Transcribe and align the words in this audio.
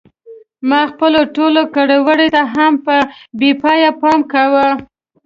ما 0.69 0.81
خپلو 0.91 1.21
ټولو 1.35 1.61
کړو 1.75 1.97
وړو 2.07 2.27
ته 2.35 2.41
هم 2.53 2.73
بې 3.39 3.51
پایه 3.61 3.89
پام 4.01 4.19
کاوه. 4.31 4.67